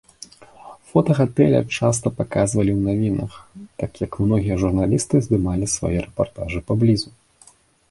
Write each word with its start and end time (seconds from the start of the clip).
Фота 0.91 1.11
гатэля 1.19 1.59
часта 1.77 2.11
паказвалі 2.21 2.71
ў 2.75 2.81
навінах, 2.87 3.37
так 3.83 3.91
як 4.07 4.19
многія 4.25 4.59
журналісты 4.65 5.15
здымалі 5.29 5.65
свае 5.77 5.95
рэпартажы 6.09 6.67
паблізу. 6.73 7.09